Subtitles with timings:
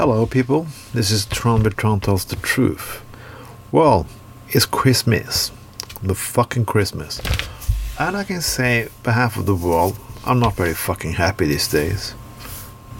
[0.00, 0.66] Hello, people.
[0.94, 3.02] This is Tron but Tron Tells the Truth.
[3.70, 4.06] Well,
[4.48, 5.52] it's Christmas.
[6.02, 7.20] The fucking Christmas.
[7.98, 12.14] And I can say, behalf of the world, I'm not very fucking happy these days.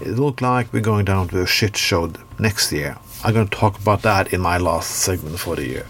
[0.00, 2.96] It looks like we're going down to a shit show next year.
[3.22, 5.86] I'm gonna talk about that in my last segment for the year.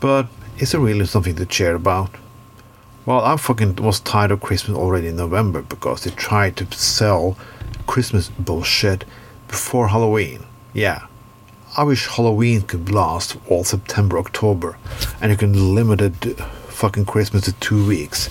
[0.00, 0.26] But
[0.58, 2.10] is it really something to cheer about?
[3.06, 7.38] Well, I fucking was tired of Christmas already in November because they tried to sell
[7.86, 9.06] Christmas bullshit
[9.48, 10.44] before Halloween.
[10.72, 11.06] Yeah.
[11.76, 14.78] I wish Halloween could last all September, October,
[15.20, 18.30] and you can limit it fucking Christmas to two weeks.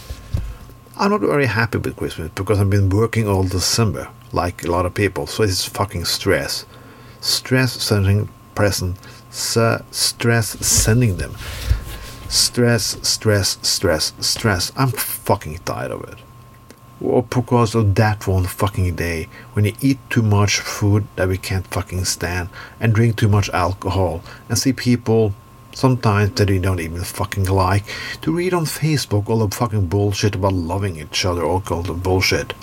[0.98, 4.86] I'm not very happy with Christmas because I've been working all December, like a lot
[4.86, 6.66] of people, so it's fucking stress.
[7.22, 8.98] Stress sending present,
[9.30, 11.36] stress sending them.
[12.30, 14.72] Stress, stress, stress, stress.
[14.76, 16.18] I'm fucking tired of it
[17.00, 21.68] because of that one fucking day when you eat too much food that we can't
[21.68, 25.34] fucking stand and drink too much alcohol and see people
[25.74, 27.84] sometimes that we don't even fucking like
[28.22, 32.54] to read on Facebook all the fucking bullshit about loving each other all the bullshit.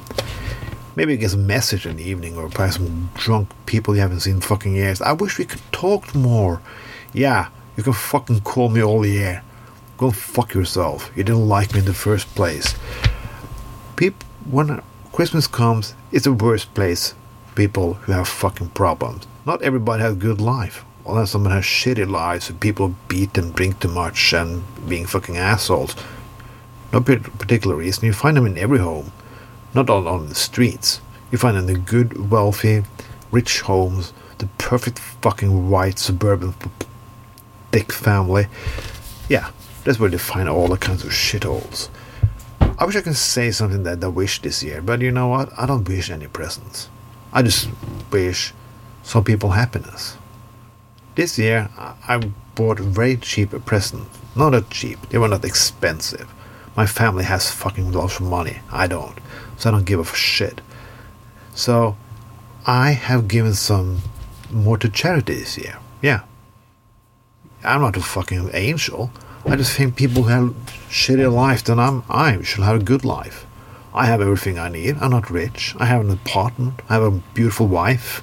[0.97, 4.21] Maybe it gets a message in the evening or by some drunk people you haven't
[4.21, 5.01] seen fucking years.
[5.01, 6.61] I wish we could talk more.
[7.13, 9.43] Yeah, you can fucking call me all year.
[9.97, 11.11] Go fuck yourself.
[11.15, 12.75] You didn't like me in the first place
[13.97, 17.15] people when Christmas comes, it's the worst place.
[17.55, 19.27] People who have fucking problems.
[19.47, 20.85] Not everybody has a good life.
[21.07, 25.95] Unless someone has shitty lives, people beat and drink too much and being fucking assholes.
[26.93, 28.07] No particular reason.
[28.07, 29.13] You find them in every home,
[29.75, 31.01] not all on the streets.
[31.31, 32.85] You find them in the good, wealthy,
[33.31, 36.55] rich homes, the perfect fucking white suburban
[37.73, 38.47] thick family.
[39.29, 39.51] Yeah,
[39.85, 41.89] that's where they find all the kinds of shitholes.
[42.77, 45.57] I wish I could say something that I wish this year, but you know what?
[45.57, 46.89] I don't wish any presents.
[47.33, 47.69] I just
[48.11, 48.53] wish
[49.05, 50.17] some people happiness.
[51.15, 54.19] This year, I bought very cheap presents.
[54.35, 56.29] Not that cheap, they were not expensive.
[56.77, 58.59] My family has fucking lots of money.
[58.73, 59.17] I don't.
[59.57, 60.61] So I don't give a shit.
[61.55, 61.97] So
[62.67, 64.01] I have given some
[64.51, 65.79] more to charity this year.
[66.03, 66.23] Yeah.
[67.63, 69.11] I'm not a fucking angel.
[69.47, 70.55] I just think people who have
[70.89, 73.47] shittier life than I'm, I should have a good life.
[73.93, 74.97] I have everything I need.
[75.01, 75.77] I'm not rich.
[75.79, 76.81] I have an apartment.
[76.89, 78.23] I have a beautiful wife.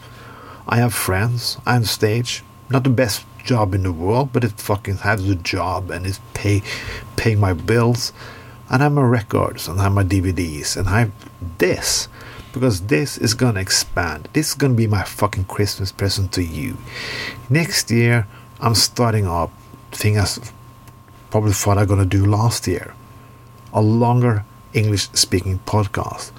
[0.67, 1.57] I have friends.
[1.65, 2.43] I'm stage.
[2.69, 6.19] Not the best job in the world, but it fucking has a job and it's
[6.33, 6.63] pay
[7.15, 8.11] paying my bills.
[8.69, 11.11] And I have my records and I have my DVDs and I have
[11.59, 12.07] this.
[12.51, 14.27] Because this is gonna expand.
[14.33, 16.77] This is gonna be my fucking Christmas present to you.
[17.49, 18.27] Next year
[18.59, 19.51] I'm starting up
[19.91, 20.39] things
[21.31, 22.93] probably what I'm going to do last year
[23.73, 24.43] a longer
[24.73, 26.31] English speaking podcast.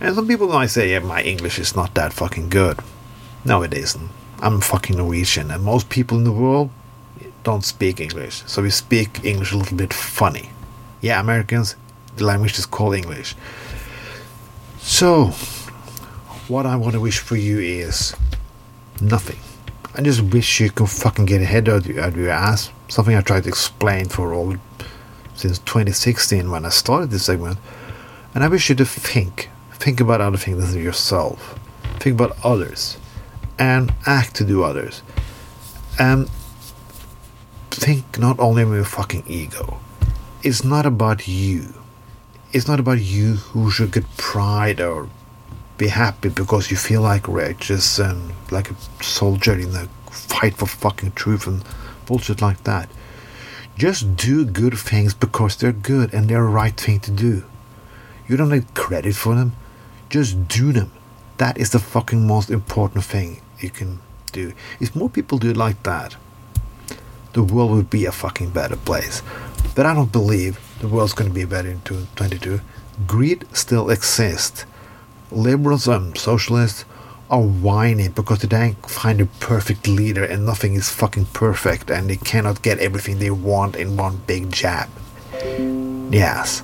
[0.00, 2.80] And some people might say, yeah, my English is not that fucking good.
[3.44, 4.10] No, it isn't.
[4.40, 6.70] I'm fucking Norwegian, and most people in the world
[7.44, 8.42] don't speak English.
[8.46, 10.50] So we speak English a little bit funny.
[11.00, 11.76] Yeah, Americans,
[12.16, 13.36] the language is called English.
[14.80, 15.26] So,
[16.48, 18.16] what I want to wish for you is
[19.00, 19.38] nothing.
[19.94, 23.48] I just wish you could fucking get ahead of your ass something I tried to
[23.48, 24.56] explain for all
[25.34, 27.58] since 2016 when I started this segment.
[28.34, 31.58] And I wish you to think, think about other things than yourself,
[31.98, 32.98] think about others,
[33.58, 35.02] and act to do others.
[35.98, 36.28] And
[37.70, 39.80] think not only of your fucking ego.
[40.42, 41.74] It's not about you.
[42.52, 45.08] It's not about you who should get pride or
[45.82, 50.66] be happy because you feel like righteous and like a soldier in the fight for
[50.66, 51.64] fucking truth and
[52.06, 52.88] bullshit like that.
[53.76, 57.42] Just do good things because they're good and they're the right thing to do.
[58.28, 59.56] You don't need credit for them.
[60.08, 60.92] Just do them.
[61.38, 63.98] That is the fucking most important thing you can
[64.30, 64.52] do.
[64.78, 66.14] If more people do it like that,
[67.32, 69.20] the world would be a fucking better place.
[69.74, 72.60] But I don't believe the world's going to be better in 2022.
[73.08, 74.64] Greed still exists.
[75.32, 76.84] Liberals and socialists
[77.30, 82.10] are whining because they don't find a perfect leader and nothing is fucking perfect and
[82.10, 84.90] they cannot get everything they want in one big jab.
[86.12, 86.62] Yes,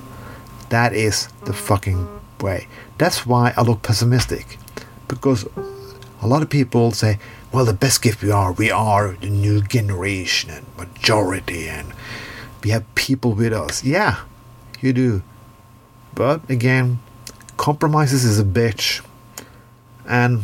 [0.69, 2.07] that is the fucking
[2.39, 2.67] way.
[2.99, 4.59] That's why I look pessimistic.
[5.07, 5.47] Because
[6.21, 7.17] a lot of people say,
[7.51, 11.91] well, the best gift we are, we are the new generation and majority and
[12.63, 13.83] we have people with us.
[13.83, 14.19] Yeah,
[14.81, 15.23] you do.
[16.13, 16.99] But again,
[17.59, 19.05] compromises is a bitch.
[20.07, 20.43] And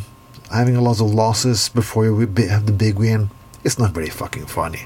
[0.52, 2.14] having a lot of losses before you
[2.48, 3.30] have the big win,
[3.64, 4.82] it's not very fucking funny.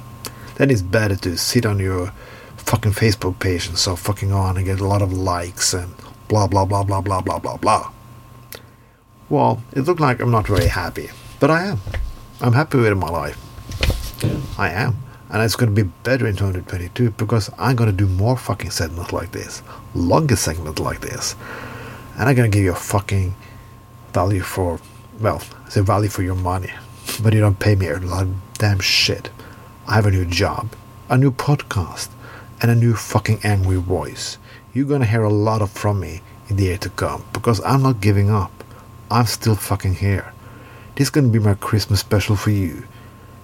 [0.55, 2.13] Then it's better to sit on your
[2.57, 5.93] fucking Facebook page and so fucking on and get a lot of likes and
[6.29, 7.91] blah blah blah blah blah blah blah blah.
[9.29, 11.11] Well, it looked like I'm not very happy.
[11.41, 11.81] But I am.
[12.41, 13.39] I'm happy with my life.
[14.59, 14.97] I am.
[15.31, 18.71] And it's going to be better in 2022 because I'm going to do more fucking
[18.71, 19.63] segments like this.
[19.95, 21.35] Longer segments like this.
[22.21, 23.35] I'm not to give you a fucking
[24.13, 24.79] value for,
[25.21, 26.71] well, it's a value for your money.
[27.23, 29.31] But you don't pay me a lot of damn shit.
[29.89, 30.77] I have a new job,
[31.09, 32.11] a new podcast,
[32.61, 34.37] and a new fucking angry voice.
[34.75, 36.21] You're to hear a lot of from me
[36.51, 38.53] in the year to come because I'm not giving up.
[39.11, 40.35] I'm still fucking here.
[40.97, 42.87] This is to be my Christmas special for you.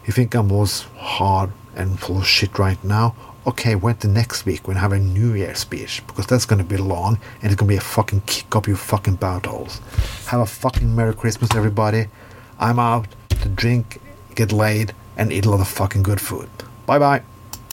[0.05, 3.15] You think I'm always hard and full of shit right now?
[3.47, 6.59] Okay, wait the next week when I have a New Year speech because that's going
[6.59, 9.79] to be long and it's going to be a fucking kick up your fucking buttholes.
[10.27, 12.07] Have a fucking Merry Christmas, everybody.
[12.59, 14.01] I'm out to drink,
[14.35, 16.49] get laid, and eat a lot of fucking good food.
[16.87, 17.36] Bye bye.